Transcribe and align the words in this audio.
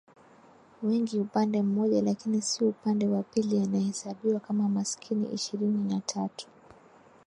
wengi 0.83 1.19
upande 1.19 1.61
mmoja 1.61 2.01
lakini 2.01 2.41
si 2.41 2.65
upande 2.65 3.07
wa 3.07 3.23
pili 3.23 3.59
anahesabiwa 3.59 4.39
kama 4.39 4.69
maskini 4.69 5.33
Ishirini 5.33 5.93
na 5.93 5.99
tatu 5.99 6.47